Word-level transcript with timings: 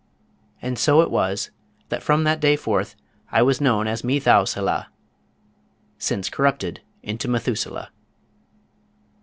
And 0.63 0.79
so 0.79 1.01
it 1.01 1.11
was 1.11 1.51
that 1.89 2.01
from 2.01 2.23
that 2.23 2.39
day 2.39 2.55
forth 2.55 2.95
I 3.31 3.43
was 3.43 3.61
known 3.61 3.85
as 3.85 4.01
Methouselah, 4.03 4.87
since 5.99 6.27
corrupted 6.27 6.79
into 7.03 7.27
Methuselah. 7.27 7.91